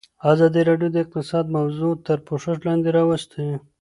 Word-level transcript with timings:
ازادي 0.31 0.61
راډیو 0.69 0.89
د 0.93 0.97
اقتصاد 1.03 1.45
موضوع 1.57 1.91
تر 2.07 2.17
پوښښ 2.27 2.57
لاندې 2.67 2.89
راوستې. 2.97 3.45